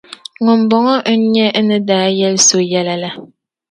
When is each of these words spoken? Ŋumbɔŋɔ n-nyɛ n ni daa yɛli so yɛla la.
Ŋumbɔŋɔ 0.43 0.93
n-nyɛ 1.17 1.47
n 1.61 1.65
ni 1.67 1.77
daa 1.87 2.07
yɛli 2.19 2.39
so 2.47 2.57
yɛla 2.71 2.95
la. 3.03 3.09